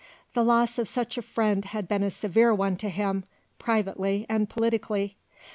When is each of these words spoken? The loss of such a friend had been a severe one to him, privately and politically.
The 0.33 0.43
loss 0.43 0.79
of 0.79 0.87
such 0.87 1.15
a 1.19 1.21
friend 1.21 1.63
had 1.63 1.87
been 1.87 2.01
a 2.01 2.09
severe 2.09 2.55
one 2.55 2.75
to 2.77 2.89
him, 2.89 3.23
privately 3.59 4.25
and 4.27 4.49
politically. 4.49 5.15